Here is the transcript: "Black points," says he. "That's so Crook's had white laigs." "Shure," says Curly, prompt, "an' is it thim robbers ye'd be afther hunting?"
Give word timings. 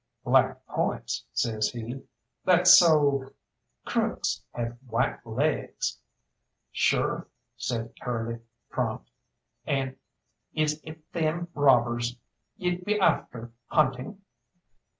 "Black 0.23 0.65
points," 0.65 1.25
says 1.31 1.69
he. 1.69 2.01
"That's 2.43 2.75
so 2.75 3.33
Crook's 3.85 4.43
had 4.51 4.79
white 4.89 5.23
laigs." 5.27 5.99
"Shure," 6.71 7.27
says 7.55 7.91
Curly, 8.01 8.39
prompt, 8.71 9.11
"an' 9.67 9.97
is 10.55 10.81
it 10.83 11.03
thim 11.13 11.49
robbers 11.53 12.17
ye'd 12.55 12.83
be 12.83 12.97
afther 12.97 13.51
hunting?" 13.67 14.19